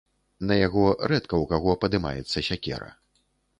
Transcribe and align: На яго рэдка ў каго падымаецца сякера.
На 0.51 0.55
яго 0.67 0.85
рэдка 1.11 1.29
ў 1.37 1.45
каго 1.53 1.77
падымаецца 1.85 2.45
сякера. 2.51 2.93